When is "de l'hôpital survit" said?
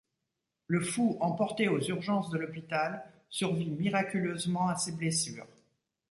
2.31-3.69